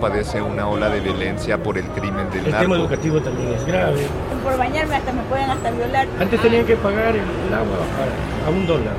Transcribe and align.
Padece 0.00 0.40
una 0.40 0.68
ola 0.68 0.88
de 0.88 1.00
violencia 1.00 1.60
por 1.62 1.76
el 1.76 1.84
crimen 1.88 2.30
del 2.30 2.44
El 2.46 2.50
narco. 2.52 2.62
tema 2.62 2.76
educativo 2.76 3.20
también 3.20 3.52
es 3.52 3.64
grave. 3.66 4.06
Por 4.44 4.56
bañarme 4.56 4.94
hasta 4.96 5.12
me 5.12 5.22
pueden 5.22 5.50
hasta 5.50 5.70
violar. 5.72 6.06
Antes 6.20 6.40
tenían 6.40 6.64
que 6.66 6.76
pagar 6.76 7.16
el, 7.16 7.22
el 7.22 7.54
agua 7.54 7.76
a, 8.44 8.46
a 8.46 8.50
un 8.50 8.66
dólar. 8.66 8.94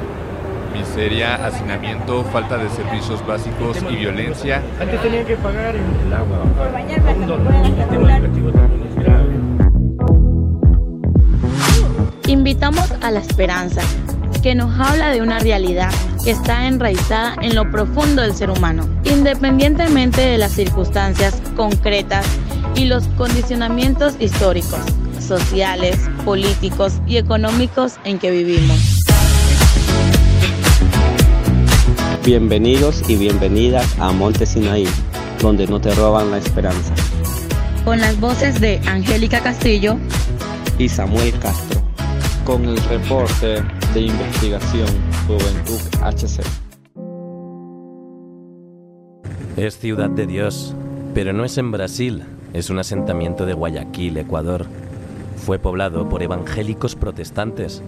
Miseria, 0.74 1.36
hacinamiento, 1.46 2.24
falta 2.26 2.58
de 2.58 2.70
servicios 2.70 3.26
básicos 3.26 3.78
y 3.90 3.96
violencia 3.96 4.62
Antes 4.80 5.02
tenían 5.02 5.26
que 5.26 5.36
pagar 5.38 5.76
el, 5.76 5.82
el 6.06 6.14
agua 6.14 6.38
Por 6.58 6.72
bañarme 6.72 7.10
a 7.10 7.12
hasta 7.12 7.14
un 7.14 7.20
me 7.22 7.26
dólar. 7.28 7.48
pueden 7.48 7.66
El 7.66 7.72
hasta 7.72 7.86
tema 7.88 7.98
violar. 7.98 8.22
educativo 8.22 8.52
también 8.52 8.88
es 8.88 8.96
grave. 9.04 9.30
Invitamos 12.28 12.94
a 13.02 13.12
la 13.12 13.20
esperanza, 13.20 13.82
que 14.42 14.56
nos 14.56 14.80
habla 14.80 15.10
de 15.10 15.22
una 15.22 15.40
realidad 15.40 15.92
que 16.24 16.32
está 16.32 16.68
enraizada 16.68 17.36
en 17.42 17.56
lo 17.56 17.70
profundo 17.70 18.22
del 18.22 18.34
ser 18.34 18.50
humano, 18.50 18.88
independientemente 19.04 20.22
de 20.22 20.38
las 20.38 20.54
circunstancias 20.54 21.42
concretas 21.56 22.26
y 22.76 22.86
los 22.86 23.06
condicionamientos 23.18 24.16
históricos, 24.20 24.80
sociales, 25.20 25.98
políticos 26.24 26.94
y 27.06 27.18
económicos 27.18 27.96
en 28.06 28.20
que 28.20 28.32
vivimos. 28.32 29.04
Bienvenidos 32.26 33.10
y 33.10 33.16
bienvenidas 33.16 33.88
a 34.00 34.12
Monte 34.12 34.46
Sinaí, 34.46 34.88
donde 35.42 35.68
no 35.68 35.82
te 35.82 35.94
roban 35.96 36.32
la 36.32 36.38
esperanza. 36.38 36.94
Con 37.84 38.00
las 38.00 38.20
voces 38.20 38.62
de 38.62 38.80
Angélica 38.86 39.42
Castillo, 39.42 39.98
Y 40.78 40.88
Samuel 40.88 41.34
Castro. 41.40 41.82
con 42.46 42.66
el 42.66 42.78
reporte 42.86 43.64
de 43.94 44.02
investigación 44.02 44.88
Juventud 45.26 45.80
HC. 46.04 46.44
Es 49.58 49.80
ciudad 49.80 50.10
de 50.10 50.28
Dios, 50.28 50.76
pero 51.16 51.34
no 51.34 51.44
es 51.44 51.58
en 51.58 51.72
Brasil, 51.72 52.24
es 52.54 52.70
un 52.70 52.78
asentamiento 52.78 53.46
de 53.46 53.54
Guayaquil, 53.54 54.18
Ecuador. 54.18 54.68
Fue 55.38 55.58
poblado 55.58 56.08
por 56.08 56.22
evangélicos 56.22 56.96
protestantes. 56.96 57.82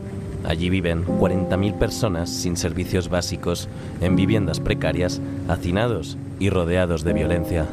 Allí 0.44 0.72
viven 0.72 1.06
40.000 1.06 1.78
personas 1.78 2.31
sin 2.31 2.58
servicios 2.58 3.09
básicos, 3.09 3.70
en 4.02 4.16
viviendas 4.16 4.59
precarias, 4.59 5.22
hacinados 5.47 6.18
y 6.40 6.50
rodeados 6.50 7.03
de 7.03 7.14
violencia. 7.14 7.68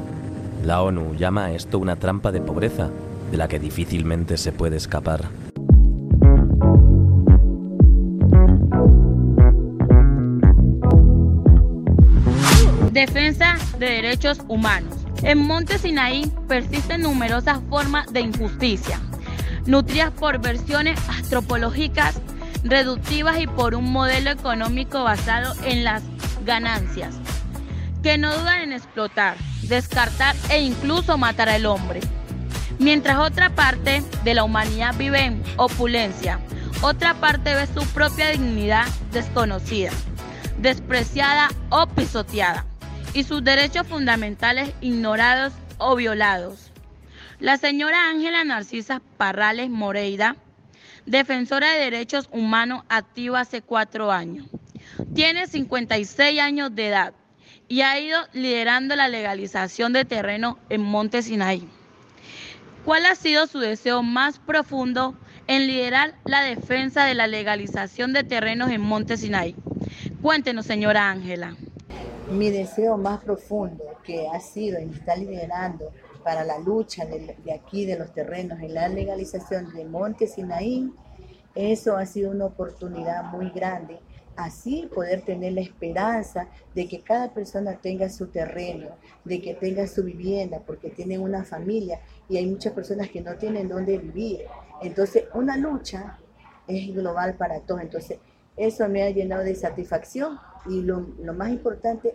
La 0.67 0.83
ONU 0.83 1.15
llama 1.15 1.47
a 1.47 1.53
esto 1.55 1.79
una 1.79 1.97
trampa 1.97 2.31
de 2.31 2.43
pobreza, 2.43 2.91
de 3.31 3.37
la 3.39 3.49
que 3.49 3.59
difícilmente 3.59 4.37
se 4.37 4.53
puede 4.53 4.77
escapar. 4.77 5.48
Defensa 12.99 13.57
de 13.79 13.91
derechos 13.91 14.41
humanos. 14.49 14.93
En 15.23 15.39
Monte 15.39 15.79
Sinaí 15.79 16.33
persisten 16.49 17.03
numerosas 17.03 17.61
formas 17.71 18.13
de 18.13 18.23
injusticia, 18.23 18.99
nutridas 19.67 20.11
por 20.11 20.41
versiones 20.41 20.99
antropológicas 21.09 22.21
reductivas 22.65 23.39
y 23.39 23.47
por 23.47 23.77
un 23.77 23.93
modelo 23.93 24.31
económico 24.31 25.05
basado 25.05 25.55
en 25.65 25.85
las 25.85 26.03
ganancias, 26.45 27.15
que 28.03 28.19
no 28.19 28.37
dudan 28.37 28.63
en 28.63 28.73
explotar, 28.73 29.37
descartar 29.63 30.35
e 30.51 30.61
incluso 30.61 31.17
matar 31.17 31.49
al 31.49 31.67
hombre. 31.67 32.01
Mientras 32.81 33.19
otra 33.19 33.51
parte 33.51 34.03
de 34.25 34.35
la 34.35 34.43
humanidad 34.43 34.97
vive 34.99 35.25
en 35.25 35.45
opulencia, 35.57 36.41
otra 36.83 37.15
parte 37.15 37.55
ve 37.55 37.69
su 37.69 37.87
propia 37.91 38.31
dignidad 38.31 38.87
desconocida, 39.13 39.93
despreciada 40.59 41.49
o 41.71 41.87
pisoteada, 41.87 42.65
y 43.15 43.25
sus 43.25 43.43
derechos 43.43 43.87
fundamentales 43.87 44.73
ignorados 44.81 45.53
o 45.79 45.97
violados. 45.97 46.73
La 47.41 47.57
señora 47.57 48.11
Ángela 48.11 48.45
Narcisa 48.45 49.01
Parrales 49.17 49.71
Moreira, 49.71 50.37
defensora 51.07 51.73
de 51.73 51.81
derechos 51.81 52.29
humanos 52.33 52.85
activa 52.89 53.41
hace 53.41 53.63
cuatro 53.63 54.11
años, 54.11 54.47
tiene 55.15 55.47
56 55.47 56.41
años 56.41 56.75
de 56.75 56.89
edad 56.89 57.15
y 57.69 57.83
ha 57.83 57.99
ido 58.01 58.19
liderando 58.33 58.97
la 58.97 59.09
legalización 59.09 59.93
de 59.93 60.05
terreno 60.05 60.59
en 60.69 60.83
Monte 60.83 61.23
Sinaí. 61.23 61.69
¿Cuál 62.85 63.07
ha 63.07 63.15
sido 63.15 63.47
su 63.47 63.59
deseo 63.59 64.03
más 64.03 64.39
profundo 64.39 65.15
en 65.47 65.67
liderar 65.67 66.15
la 66.25 66.43
defensa 66.43 67.05
de 67.05 67.15
la 67.15 67.27
legalización 67.27 68.13
de 68.13 68.25
terrenos 68.25 68.71
en 68.71 68.81
Monte 68.81 69.17
Sinaí? 69.17 69.55
Cuéntenos, 70.23 70.67
señora 70.67 71.11
Ángela. 71.11 71.55
Mi 72.31 72.51
deseo 72.51 72.99
más 72.99 73.25
profundo 73.25 73.85
que 74.05 74.29
ha 74.29 74.39
sido 74.41 74.79
y 74.81 74.91
está 74.91 75.17
liderando 75.17 75.93
para 76.23 76.45
la 76.45 76.59
lucha 76.59 77.07
de, 77.07 77.35
aquí 77.55 77.87
de 77.87 77.99
los 77.99 78.13
terrenos 78.13 78.61
en 78.61 78.75
la 78.75 78.87
legalización 78.89 79.73
de 79.73 79.87
Monte 79.87 80.27
Sinaí, 80.27 80.93
eso 81.55 81.97
ha 81.97 82.05
sido 82.05 82.31
una 82.31 82.45
oportunidad 82.45 83.25
muy 83.25 83.49
grande. 83.51 83.99
Así 84.37 84.89
poder 84.95 85.23
tener 85.23 85.55
la 85.55 85.63
esperanza 85.63 86.49
de 86.75 86.87
que 86.87 87.01
cada 87.01 87.33
persona 87.33 87.79
tenga 87.81 88.11
su 88.11 88.27
terreno, 88.27 88.91
de 89.25 89.41
que 89.41 89.55
tenga 89.55 89.87
su 89.87 90.05
vivienda, 90.05 90.61
porque 90.65 90.91
tienen 90.91 91.23
una 91.23 91.45
familia 91.45 92.01
y 92.29 92.37
hay 92.37 92.47
muchas 92.47 92.75
personas 92.75 93.09
que 93.09 93.23
no 93.23 93.37
tienen 93.37 93.69
dónde 93.69 93.97
vivir. 93.97 94.43
Entonces, 94.83 95.25
una 95.33 95.57
lucha 95.57 96.19
es 96.67 96.95
global 96.95 97.35
para 97.37 97.61
todos. 97.61 97.81
Entonces, 97.81 98.19
eso 98.57 98.89
me 98.89 99.03
ha 99.03 99.11
llenado 99.11 99.43
de 99.45 99.55
satisfacción 99.55 100.39
y 100.67 100.83
lo, 100.83 101.07
lo, 101.23 101.35
más 101.35 101.51
importante, 101.51 102.15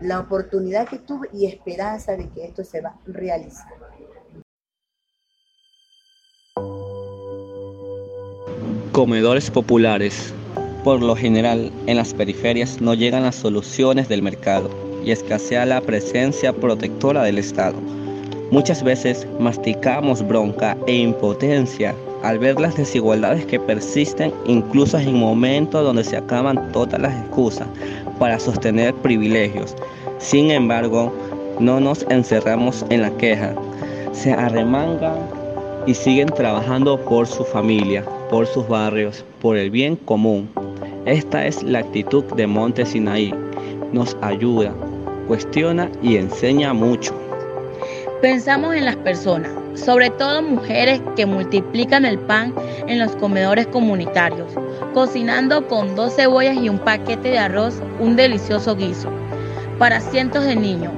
la 0.00 0.20
oportunidad 0.20 0.88
que 0.88 0.98
tuve 0.98 1.28
y 1.32 1.46
esperanza 1.46 2.16
de 2.16 2.28
que 2.28 2.44
esto 2.44 2.64
se 2.64 2.80
va 2.80 2.90
a 2.90 2.98
realizar. 3.06 3.72
Comedores 8.92 9.50
populares. 9.50 10.34
Por 10.84 11.02
lo 11.02 11.14
general, 11.14 11.70
en 11.86 11.96
las 11.96 12.14
periferias 12.14 12.80
no 12.80 12.94
llegan 12.94 13.22
las 13.22 13.36
soluciones 13.36 14.08
del 14.08 14.22
mercado 14.22 14.70
y 15.04 15.10
escasea 15.10 15.66
la 15.66 15.80
presencia 15.80 16.52
protectora 16.52 17.22
del 17.22 17.38
Estado. 17.38 17.78
Muchas 18.50 18.82
veces 18.82 19.26
masticamos 19.38 20.26
bronca 20.26 20.76
e 20.86 20.96
impotencia 20.96 21.94
al 22.22 22.38
ver 22.38 22.60
las 22.60 22.76
desigualdades 22.76 23.46
que 23.46 23.58
persisten 23.58 24.32
incluso 24.46 24.98
en 24.98 25.14
momentos 25.14 25.84
donde 25.84 26.04
se 26.04 26.16
acaban 26.16 26.70
todas 26.72 27.00
las 27.00 27.14
excusas 27.20 27.66
para 28.18 28.38
sostener 28.38 28.94
privilegios. 28.94 29.74
Sin 30.18 30.50
embargo, 30.50 31.12
no 31.58 31.80
nos 31.80 32.04
encerramos 32.10 32.84
en 32.90 33.02
la 33.02 33.10
queja, 33.16 33.54
se 34.12 34.32
arremangan 34.32 35.16
y 35.86 35.94
siguen 35.94 36.28
trabajando 36.28 36.98
por 36.98 37.26
su 37.26 37.44
familia, 37.44 38.04
por 38.28 38.46
sus 38.46 38.68
barrios, 38.68 39.24
por 39.40 39.56
el 39.56 39.70
bien 39.70 39.96
común. 39.96 40.48
Esta 41.06 41.46
es 41.46 41.62
la 41.62 41.78
actitud 41.80 42.24
de 42.36 42.46
Monte 42.46 42.84
Sinaí. 42.84 43.34
Nos 43.92 44.16
ayuda, 44.20 44.72
cuestiona 45.26 45.90
y 46.02 46.16
enseña 46.16 46.74
mucho. 46.74 47.14
Pensamos 48.20 48.74
en 48.74 48.84
las 48.84 48.96
personas, 48.96 49.50
sobre 49.74 50.10
todo 50.10 50.42
mujeres 50.42 51.00
que 51.16 51.26
multiplican 51.26 52.04
el 52.04 52.18
pan 52.18 52.54
en 52.86 52.98
los 52.98 53.12
comedores 53.16 53.66
comunitarios, 53.66 54.52
cocinando 54.94 55.66
con 55.68 55.94
dos 55.94 56.16
cebollas 56.16 56.56
y 56.56 56.68
un 56.68 56.78
paquete 56.78 57.30
de 57.30 57.38
arroz 57.38 57.74
un 57.98 58.16
delicioso 58.16 58.76
guiso. 58.76 59.10
Para 59.78 60.00
cientos 60.00 60.44
de 60.44 60.56
niños, 60.56 60.92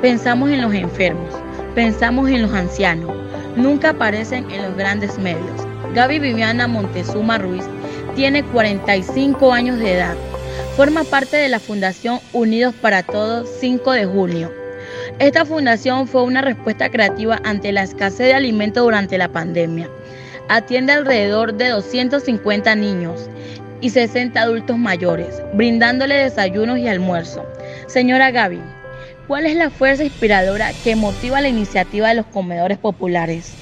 pensamos 0.00 0.50
en 0.50 0.62
los 0.62 0.74
enfermos, 0.74 1.34
pensamos 1.74 2.30
en 2.30 2.42
los 2.42 2.52
ancianos, 2.52 3.10
nunca 3.56 3.90
aparecen 3.90 4.50
en 4.50 4.62
los 4.62 4.76
grandes 4.76 5.18
medios. 5.18 5.66
Gaby 5.94 6.18
Viviana 6.18 6.66
Montezuma 6.66 7.38
Ruiz 7.38 7.64
tiene 8.14 8.42
45 8.44 9.52
años 9.52 9.78
de 9.78 9.94
edad. 9.94 10.16
Forma 10.76 11.04
parte 11.04 11.36
de 11.36 11.48
la 11.48 11.60
Fundación 11.60 12.20
Unidos 12.32 12.74
para 12.80 13.02
Todos 13.02 13.48
5 13.60 13.92
de 13.92 14.06
junio. 14.06 14.61
Esta 15.22 15.44
fundación 15.44 16.08
fue 16.08 16.24
una 16.24 16.40
respuesta 16.40 16.90
creativa 16.90 17.40
ante 17.44 17.70
la 17.70 17.84
escasez 17.84 18.26
de 18.26 18.34
alimentos 18.34 18.82
durante 18.82 19.16
la 19.18 19.28
pandemia. 19.28 19.88
Atiende 20.48 20.94
alrededor 20.94 21.54
de 21.54 21.68
250 21.68 22.74
niños 22.74 23.30
y 23.80 23.90
60 23.90 24.42
adultos 24.42 24.76
mayores, 24.78 25.40
brindándole 25.54 26.16
desayunos 26.16 26.80
y 26.80 26.88
almuerzo. 26.88 27.46
Señora 27.86 28.32
Gaby, 28.32 28.60
¿cuál 29.28 29.46
es 29.46 29.54
la 29.54 29.70
fuerza 29.70 30.02
inspiradora 30.02 30.72
que 30.82 30.96
motiva 30.96 31.40
la 31.40 31.48
iniciativa 31.48 32.08
de 32.08 32.16
los 32.16 32.26
comedores 32.26 32.78
populares? 32.78 33.61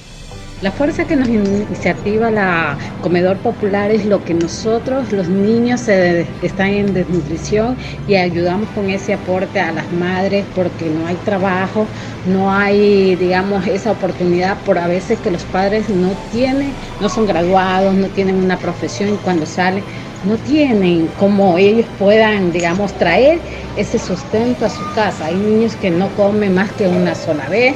La 0.61 0.71
fuerza 0.71 1.05
que 1.05 1.15
nos 1.15 1.27
iniciativa 1.27 2.29
la 2.29 2.77
comedor 3.01 3.37
popular 3.37 3.89
es 3.89 4.05
lo 4.05 4.23
que 4.23 4.35
nosotros, 4.35 5.11
los 5.11 5.27
niños, 5.27 5.87
están 5.87 6.67
en 6.67 6.93
desnutrición 6.93 7.75
y 8.07 8.13
ayudamos 8.13 8.69
con 8.75 8.87
ese 8.91 9.15
aporte 9.15 9.59
a 9.59 9.71
las 9.71 9.91
madres 9.91 10.45
porque 10.53 10.85
no 10.85 11.07
hay 11.07 11.15
trabajo, 11.25 11.87
no 12.27 12.53
hay, 12.53 13.15
digamos, 13.15 13.65
esa 13.65 13.89
oportunidad 13.89 14.55
por 14.59 14.77
a 14.77 14.85
veces 14.85 15.17
que 15.17 15.31
los 15.31 15.45
padres 15.45 15.89
no 15.89 16.11
tienen, 16.31 16.75
no 16.99 17.09
son 17.09 17.25
graduados, 17.25 17.95
no 17.95 18.05
tienen 18.09 18.35
una 18.35 18.57
profesión 18.57 19.15
y 19.15 19.17
cuando 19.17 19.47
salen 19.47 19.83
no 20.23 20.37
tienen 20.37 21.07
como 21.19 21.57
ellos 21.57 21.87
puedan, 21.97 22.51
digamos, 22.51 22.93
traer 22.93 23.39
ese 23.75 23.97
sustento 23.97 24.67
a 24.67 24.69
su 24.69 24.83
casa. 24.93 25.25
Hay 25.25 25.37
niños 25.37 25.75
que 25.75 25.89
no 25.89 26.09
comen 26.09 26.53
más 26.53 26.71
que 26.73 26.87
una 26.87 27.15
sola 27.15 27.49
vez 27.49 27.73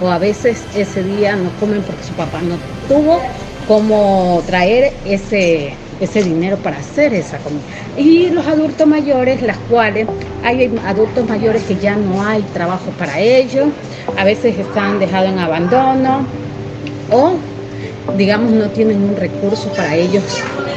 o 0.00 0.08
a 0.08 0.18
veces 0.18 0.64
ese 0.74 1.02
día 1.02 1.36
no 1.36 1.50
comen 1.60 1.82
porque 1.82 2.04
su 2.04 2.12
papá 2.14 2.40
no 2.40 2.56
tuvo 2.88 3.20
como 3.66 4.42
traer 4.46 4.92
ese, 5.04 5.74
ese 6.00 6.22
dinero 6.22 6.56
para 6.56 6.78
hacer 6.78 7.12
esa 7.12 7.38
comida. 7.38 7.60
Y 7.96 8.30
los 8.30 8.46
adultos 8.46 8.86
mayores, 8.86 9.42
las 9.42 9.58
cuales 9.70 10.06
hay 10.42 10.72
adultos 10.86 11.28
mayores 11.28 11.62
que 11.64 11.76
ya 11.76 11.96
no 11.96 12.24
hay 12.24 12.42
trabajo 12.54 12.90
para 12.98 13.20
ellos, 13.20 13.68
a 14.16 14.24
veces 14.24 14.58
están 14.58 14.98
dejados 14.98 15.30
en 15.30 15.38
abandono 15.38 16.24
o 17.10 17.34
digamos 18.16 18.52
no 18.52 18.70
tienen 18.70 19.02
un 19.02 19.16
recurso 19.16 19.70
para 19.74 19.94
ellos 19.94 20.24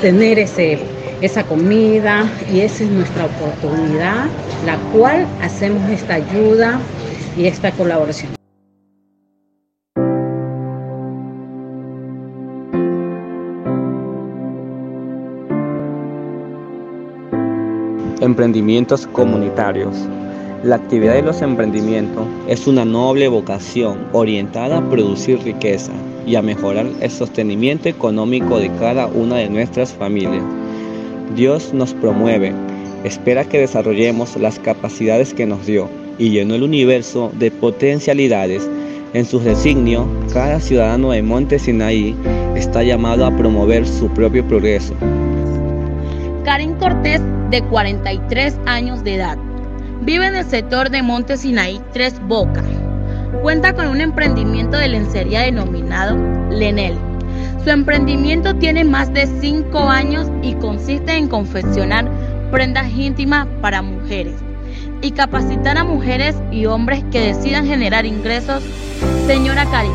tener 0.01 0.38
ese, 0.39 0.79
esa 1.21 1.44
comida 1.44 2.29
y 2.51 2.62
esa 2.62 2.83
es 2.83 2.89
nuestra 2.89 3.25
oportunidad, 3.25 4.25
la 4.65 4.77
cual 4.94 5.25
hacemos 5.41 5.89
esta 5.89 6.15
ayuda 6.15 6.79
y 7.38 7.45
esta 7.45 7.71
colaboración. 7.71 8.40
Emprendimientos 18.21 19.07
comunitarios. 19.07 19.95
La 20.63 20.75
actividad 20.75 21.15
de 21.15 21.23
los 21.23 21.41
emprendimientos 21.41 22.27
es 22.47 22.68
una 22.68 22.85
noble 22.85 23.27
vocación 23.27 23.97
orientada 24.13 24.77
a 24.77 24.89
producir 24.91 25.39
riqueza 25.39 25.91
y 26.27 26.35
a 26.35 26.44
mejorar 26.44 26.85
el 27.00 27.09
sostenimiento 27.09 27.89
económico 27.89 28.59
de 28.59 28.69
cada 28.77 29.07
una 29.07 29.38
de 29.38 29.50
nuestras 29.50 29.94
familias. 29.94 30.44
Dios 31.35 31.73
nos 31.73 31.95
promueve, 31.95 32.53
espera 33.03 33.44
que 33.44 33.57
desarrollemos 33.57 34.38
las 34.38 34.59
capacidades 34.59 35.33
que 35.33 35.47
nos 35.47 35.65
dio 35.65 35.89
y 36.19 36.29
llenó 36.29 36.53
el 36.53 36.62
universo 36.62 37.31
de 37.39 37.50
potencialidades. 37.50 38.69
En 39.15 39.25
su 39.25 39.39
designio, 39.39 40.06
cada 40.31 40.59
ciudadano 40.59 41.09
de 41.09 41.24
Monte 41.24 41.57
Sinaí 41.57 42.15
está 42.56 42.83
llamado 42.83 43.25
a 43.25 43.35
promover 43.35 43.88
su 43.88 44.09
propio 44.09 44.47
progreso. 44.47 44.94
Karin 46.43 46.73
Cortés 46.75 47.21
de 47.49 47.61
43 47.63 48.59
años 48.65 49.03
de 49.03 49.15
edad. 49.15 49.38
Vive 50.01 50.25
en 50.25 50.35
el 50.35 50.45
sector 50.45 50.89
de 50.89 51.03
Monte 51.03 51.38
Sinaí 51.38 51.79
Tres 51.93 52.19
Bocas. 52.27 52.65
Cuenta 53.41 53.73
con 53.73 53.88
un 53.88 54.01
emprendimiento 54.01 54.77
de 54.77 54.88
lencería 54.89 55.41
denominado 55.41 56.17
Lenel. 56.49 56.97
Su 57.63 57.69
emprendimiento 57.69 58.55
tiene 58.55 58.83
más 58.83 59.13
de 59.13 59.27
5 59.27 59.79
años 59.89 60.31
y 60.41 60.53
consiste 60.55 61.15
en 61.15 61.27
confeccionar 61.27 62.09
prendas 62.51 62.89
íntimas 62.91 63.47
para 63.61 63.81
mujeres 63.81 64.35
y 65.01 65.11
capacitar 65.11 65.77
a 65.77 65.83
mujeres 65.83 66.35
y 66.51 66.65
hombres 66.65 67.03
que 67.11 67.19
decidan 67.33 67.65
generar 67.65 68.05
ingresos. 68.05 68.63
Señora 69.27 69.65
Karin, 69.65 69.91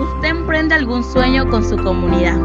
¿usted 0.00 0.28
emprende 0.28 0.74
algún 0.74 1.04
sueño 1.04 1.48
con 1.48 1.64
su 1.68 1.76
comunidad? 1.76 2.36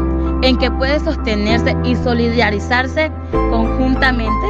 En 0.44 0.58
que 0.58 0.70
puede 0.70 1.00
sostenerse 1.00 1.74
y 1.84 1.96
solidarizarse 1.96 3.10
conjuntamente? 3.50 4.46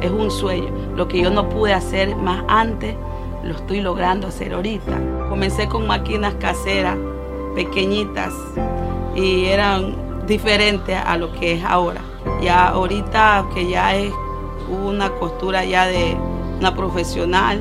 Es 0.00 0.12
un 0.12 0.30
sueño. 0.30 0.68
Lo 0.94 1.08
que 1.08 1.22
yo 1.22 1.30
no 1.30 1.48
pude 1.48 1.72
hacer 1.72 2.14
más 2.14 2.44
antes, 2.46 2.94
lo 3.42 3.56
estoy 3.56 3.80
logrando 3.80 4.28
hacer 4.28 4.54
ahorita. 4.54 4.92
Comencé 5.28 5.68
con 5.68 5.88
máquinas 5.88 6.34
caseras, 6.34 6.96
pequeñitas, 7.56 8.32
y 9.16 9.46
eran 9.46 9.96
diferentes 10.28 10.96
a 11.04 11.16
lo 11.16 11.32
que 11.32 11.54
es 11.54 11.64
ahora. 11.64 12.00
Ya 12.40 12.68
ahorita 12.68 13.46
que 13.54 13.68
ya 13.68 13.96
es 13.96 14.12
una 14.68 15.10
costura 15.10 15.64
ya 15.64 15.86
de 15.86 16.16
una 16.60 16.76
profesional, 16.76 17.60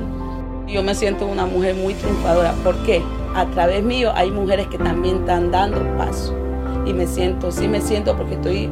yo 0.68 0.84
me 0.84 0.94
siento 0.94 1.26
una 1.26 1.48
mujer 1.48 1.76
muy 1.76 1.96
triunfadora. 1.96 2.54
¿Por 2.64 2.76
qué? 2.84 3.02
A 3.36 3.46
través 3.48 3.84
mío 3.84 4.12
hay 4.14 4.30
mujeres 4.30 4.68
que 4.68 4.78
también 4.78 5.18
están 5.18 5.50
dando 5.50 5.82
paso 5.98 6.43
y 6.86 6.94
me 6.94 7.08
siento, 7.08 7.52
sí 7.52 7.68
me 7.68 7.82
siento 7.82 8.16
porque 8.16 8.36
estoy 8.36 8.70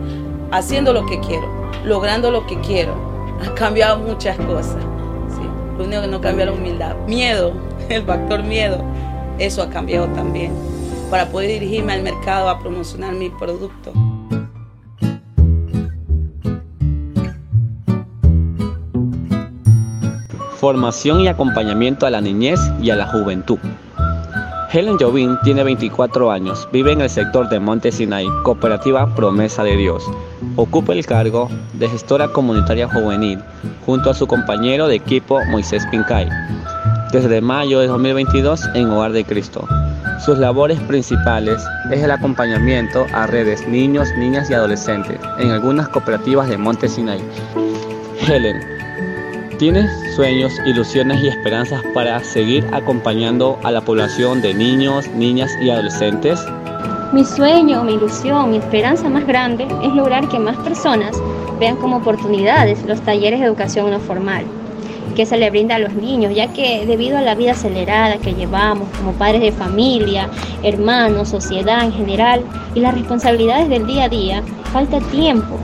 haciendo 0.51 0.93
lo 0.93 1.05
que 1.05 1.19
quiero, 1.19 1.47
logrando 1.85 2.31
lo 2.31 2.45
que 2.45 2.59
quiero. 2.61 2.93
Ha 3.41 3.53
cambiado 3.55 3.97
muchas 3.97 4.37
cosas. 4.37 4.77
Lo 5.77 5.85
único 5.85 6.01
que 6.01 6.07
no 6.07 6.21
cambia 6.21 6.45
la 6.45 6.51
humildad. 6.51 6.95
Miedo, 7.07 7.53
el 7.89 8.03
factor 8.03 8.43
miedo, 8.43 8.83
eso 9.39 9.63
ha 9.63 9.69
cambiado 9.69 10.07
también. 10.09 10.53
Para 11.09 11.27
poder 11.27 11.49
dirigirme 11.49 11.93
al 11.93 12.03
mercado 12.03 12.49
a 12.49 12.59
promocionar 12.59 13.13
mi 13.13 13.29
producto. 13.29 13.93
Formación 20.57 21.21
y 21.21 21.27
acompañamiento 21.27 22.05
a 22.05 22.11
la 22.11 22.21
niñez 22.21 22.59
y 22.81 22.91
a 22.91 22.95
la 22.95 23.07
juventud. 23.07 23.57
Helen 24.73 24.97
Jovin 24.97 25.37
tiene 25.43 25.65
24 25.65 26.31
años, 26.31 26.65
vive 26.71 26.93
en 26.93 27.01
el 27.01 27.09
sector 27.09 27.49
de 27.49 27.59
Monte 27.59 27.91
Sinai, 27.91 28.25
cooperativa 28.43 29.13
Promesa 29.15 29.65
de 29.65 29.75
Dios. 29.75 30.09
Ocupa 30.55 30.93
el 30.93 31.05
cargo 31.05 31.49
de 31.73 31.89
gestora 31.89 32.29
comunitaria 32.29 32.87
juvenil 32.87 33.39
junto 33.85 34.09
a 34.09 34.13
su 34.13 34.27
compañero 34.27 34.87
de 34.87 34.95
equipo 34.95 35.43
Moisés 35.47 35.85
Pincay, 35.91 36.29
desde 37.11 37.41
mayo 37.41 37.81
de 37.81 37.87
2022 37.87 38.69
en 38.73 38.89
Hogar 38.89 39.11
de 39.11 39.25
Cristo. 39.25 39.67
Sus 40.23 40.37
labores 40.37 40.79
principales 40.79 41.61
es 41.91 42.01
el 42.01 42.11
acompañamiento 42.11 43.05
a 43.13 43.27
redes 43.27 43.67
niños, 43.67 44.07
niñas 44.17 44.49
y 44.49 44.53
adolescentes 44.53 45.19
en 45.37 45.51
algunas 45.51 45.89
cooperativas 45.89 46.47
de 46.47 46.57
Monte 46.57 46.87
Sinai. 46.87 47.19
Helen 48.25 48.80
¿Tienes 49.61 49.91
sueños, 50.15 50.59
ilusiones 50.65 51.21
y 51.21 51.27
esperanzas 51.27 51.83
para 51.93 52.19
seguir 52.23 52.67
acompañando 52.71 53.59
a 53.61 53.69
la 53.69 53.79
población 53.81 54.41
de 54.41 54.55
niños, 54.55 55.07
niñas 55.09 55.51
y 55.61 55.69
adolescentes? 55.69 56.43
Mi 57.13 57.23
sueño, 57.23 57.83
mi 57.83 57.93
ilusión, 57.93 58.49
mi 58.49 58.57
esperanza 58.57 59.07
más 59.07 59.27
grande 59.27 59.67
es 59.83 59.93
lograr 59.93 60.27
que 60.29 60.39
más 60.39 60.57
personas 60.57 61.15
vean 61.59 61.75
como 61.75 61.97
oportunidades 61.97 62.83
los 62.87 63.01
talleres 63.01 63.39
de 63.39 63.45
educación 63.45 63.91
no 63.91 63.99
formal 63.99 64.45
que 65.15 65.27
se 65.27 65.37
le 65.37 65.51
brinda 65.51 65.75
a 65.75 65.79
los 65.79 65.93
niños, 65.93 66.33
ya 66.33 66.47
que 66.51 66.87
debido 66.87 67.19
a 67.19 67.21
la 67.21 67.35
vida 67.35 67.51
acelerada 67.51 68.17
que 68.17 68.33
llevamos 68.33 68.89
como 68.97 69.11
padres 69.11 69.41
de 69.41 69.51
familia, 69.51 70.27
hermanos, 70.63 71.29
sociedad 71.29 71.83
en 71.83 71.91
general 71.91 72.41
y 72.73 72.79
las 72.79 72.95
responsabilidades 72.95 73.69
del 73.69 73.85
día 73.85 74.05
a 74.05 74.09
día, 74.09 74.43
falta 74.73 74.99
tiempo 75.11 75.59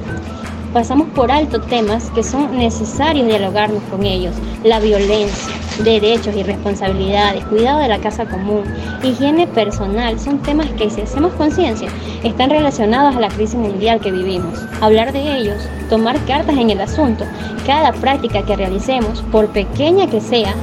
pasamos 0.74 1.08
por 1.10 1.32
alto 1.32 1.62
temas 1.62 2.10
que 2.12 2.24
son 2.24 2.58
necesarios 2.58 3.28
dialogarnos 3.28 3.84
con 3.90 4.04
ellos. 4.06 4.36
La 4.64 4.80
violencia, 4.80 5.54
derechos 5.84 6.36
y 6.36 6.44
responsabilidades, 6.44 7.46
cuidado 7.46 7.80
de 7.80 7.88
la 7.88 8.00
casa 8.00 8.26
común, 8.26 8.64
higiene 9.04 9.48
personal, 9.48 10.20
son 10.20 10.40
temas 10.40 10.68
que 10.72 10.90
si 10.90 11.02
hacemos 11.02 11.34
conciencia 11.34 11.90
están 12.24 12.50
relacionados 12.50 13.16
a 13.16 13.20
la 13.20 13.30
crisis 13.30 13.56
mundial 13.56 14.00
que 14.00 14.12
vivimos. 14.12 14.60
Hablar 14.82 15.14
de 15.14 15.38
ellos, 15.38 15.68
tomar 15.90 16.18
cartas 16.26 16.58
en 16.58 16.70
el 16.70 16.82
asunto, 16.82 17.26
cada 17.66 17.92
práctica 17.94 18.44
que 18.44 18.56
realicemos, 18.56 19.22
por 19.32 19.48
pequeña 19.48 20.08
que 20.08 20.22
sea, 20.22 20.54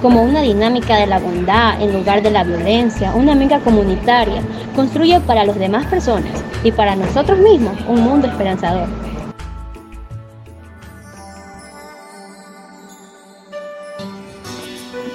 como 0.00 0.22
una 0.22 0.42
dinámica 0.42 0.96
de 0.96 1.06
la 1.06 1.20
bondad 1.20 1.80
en 1.80 1.92
lugar 1.92 2.22
de 2.22 2.32
la 2.32 2.42
violencia, 2.42 3.14
una 3.14 3.32
amiga 3.32 3.60
comunitaria, 3.60 4.42
construye 4.74 5.20
para 5.20 5.44
las 5.44 5.58
demás 5.58 5.86
personas 5.86 6.42
y 6.64 6.72
para 6.72 6.96
nosotros 6.96 7.38
mismos 7.38 7.76
un 7.86 8.02
mundo 8.02 8.26
esperanzador. 8.26 8.88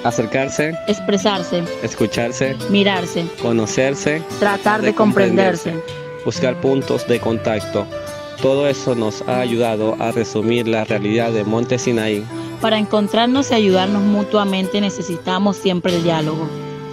Acercarse. 0.08 0.72
Expresarse. 0.86 1.62
Escucharse. 1.82 2.56
Mirarse. 2.70 3.26
Conocerse. 3.42 4.22
Tratar 4.38 4.80
de, 4.80 4.94
comprenderse. 4.94 5.74
Buscar 6.24 6.58
puntos 6.62 7.06
de 7.06 7.20
contacto. 7.20 7.86
Todo 8.40 8.68
eso 8.68 8.94
nos 8.94 9.20
ha 9.28 9.40
ayudado 9.40 9.96
a 9.98 10.10
resumir 10.10 10.66
la 10.66 10.84
realidad 10.84 11.30
de 11.32 11.44
Monte 11.44 11.78
Sinaí. 11.78 12.24
Para 12.62 12.78
encontrarnos 12.78 13.50
y 13.50 13.54
ayudarnos 13.54 14.02
mutuamente 14.02 14.80
necesitamos 14.80 15.58
siempre 15.58 15.94
el 15.94 16.02
diálogo. 16.02 16.48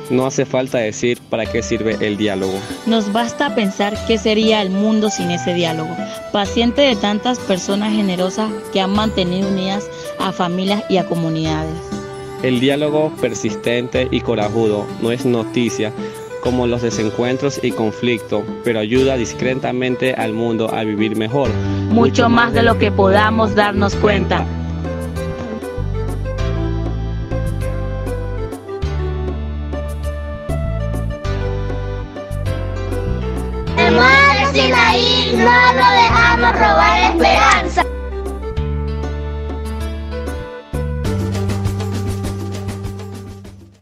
No 0.09 0.25
hace 0.25 0.45
falta 0.45 0.79
decir 0.79 1.21
para 1.29 1.45
qué 1.45 1.63
sirve 1.63 1.97
el 2.01 2.17
diálogo. 2.17 2.59
Nos 2.85 3.13
basta 3.13 3.55
pensar 3.55 3.97
qué 4.07 4.17
sería 4.17 4.61
el 4.61 4.71
mundo 4.71 5.09
sin 5.09 5.31
ese 5.31 5.53
diálogo. 5.53 5.95
Paciente 6.33 6.81
de 6.81 6.97
tantas 6.97 7.39
personas 7.39 7.93
generosas 7.93 8.51
que 8.73 8.81
han 8.81 8.91
mantenido 8.91 9.47
unidas 9.47 9.89
a 10.19 10.33
familias 10.33 10.83
y 10.89 10.97
a 10.97 11.05
comunidades. 11.05 11.94
El 12.43 12.59
diálogo 12.59 13.11
persistente 13.21 14.07
y 14.11 14.21
corajudo 14.21 14.85
no 15.01 15.11
es 15.11 15.25
noticia 15.25 15.91
como 16.41 16.67
los 16.67 16.83
desencuentros 16.83 17.59
y 17.63 17.71
conflictos, 17.71 18.43
pero 18.63 18.79
ayuda 18.79 19.17
discretamente 19.17 20.13
al 20.13 20.33
mundo 20.33 20.71
a 20.71 20.83
vivir 20.83 21.15
mejor. 21.15 21.49
Mucho 21.89 22.29
más 22.29 22.53
de 22.53 22.61
lo 22.61 22.77
que 22.77 22.91
podamos 22.91 23.55
darnos 23.55 23.95
cuenta. 23.95 24.45
no 35.35 35.51
lo 35.73 35.91
dejamos. 35.91 36.35
dejamos 36.35 36.51
robar 36.53 37.01
esperanza. 37.11 37.64